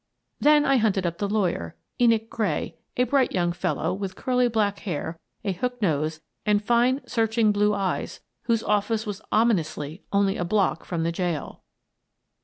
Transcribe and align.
Then 0.39 0.65
I 0.65 0.77
hunted 0.77 1.05
up 1.05 1.19
the 1.19 1.29
lawyer: 1.29 1.75
Enoch 2.01 2.27
Gray, 2.27 2.75
a 2.97 3.03
bright 3.03 3.33
young 3.33 3.51
fellow, 3.53 3.93
with 3.93 4.15
curly 4.15 4.47
black 4.47 4.79
hair, 4.79 5.19
a 5.43 5.51
hook 5.51 5.79
nose, 5.79 6.21
and 6.43 6.65
fine 6.65 7.01
searching 7.05 7.51
blue 7.51 7.75
eyes, 7.75 8.19
whose 8.45 8.63
office 8.63 9.05
was 9.05 9.21
ominously 9.31 10.01
only 10.11 10.37
a 10.37 10.43
block 10.43 10.85
from 10.85 11.03
the 11.03 11.11
jail. 11.11 11.61